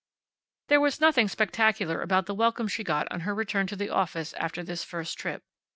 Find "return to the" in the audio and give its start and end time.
3.35-3.91